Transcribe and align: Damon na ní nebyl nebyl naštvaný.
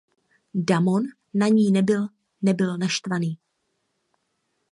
Damon 0.61 1.03
na 1.33 1.47
ní 1.47 1.71
nebyl 1.71 2.07
nebyl 2.41 2.77
naštvaný. 2.77 3.39